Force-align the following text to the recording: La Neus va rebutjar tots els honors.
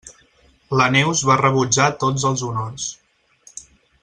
La 0.79 0.87
Neus 0.95 1.21
va 1.31 1.37
rebutjar 1.43 1.91
tots 2.05 2.29
els 2.33 2.47
honors. 2.49 2.89